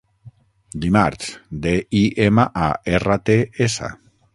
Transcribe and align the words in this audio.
Dimarts: 0.85 1.29
de, 1.67 1.75
i, 2.03 2.03
ema, 2.29 2.49
a, 2.67 2.75
erra, 3.01 3.23
te, 3.31 3.41
essa 3.69 3.97